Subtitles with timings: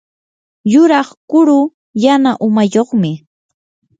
[0.73, 1.59] yuraq kuru
[2.03, 3.11] yana umayuqmi.